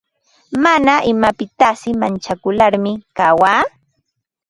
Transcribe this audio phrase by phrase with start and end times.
[0.63, 3.63] Mana imapitasi manchakularmi kawaa.